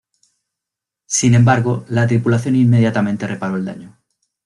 Sin 1.05 1.35
embargo, 1.35 1.85
la 1.87 2.07
tripulación 2.07 2.55
inmediatamente 2.55 3.27
reparó 3.27 3.55
el 3.57 3.65
daño. 3.65 3.99